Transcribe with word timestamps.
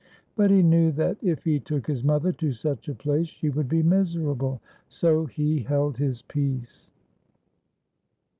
But 0.35 0.49
he 0.49 0.63
knew 0.63 0.91
that 0.93 1.17
if 1.21 1.43
he 1.43 1.59
took 1.59 1.85
his 1.85 2.03
mother 2.03 2.31
to 2.31 2.53
such 2.53 2.89
a 2.89 2.95
place 2.95 3.27
she 3.27 3.49
would 3.51 3.69
be 3.69 3.83
miserable; 3.83 4.59
so 4.89 5.27
he 5.27 5.59
held 5.59 5.97
his 5.97 6.23
peace. 6.23 6.89